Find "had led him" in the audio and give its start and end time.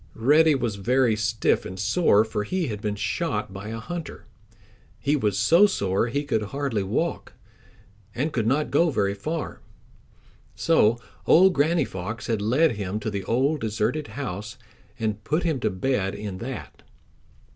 12.25-12.99